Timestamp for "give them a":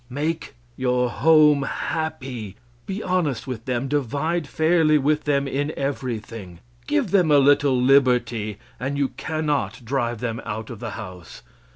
6.87-7.37